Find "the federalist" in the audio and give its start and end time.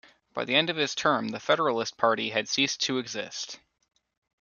1.27-1.95